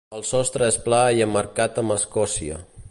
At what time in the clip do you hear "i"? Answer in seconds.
1.19-1.21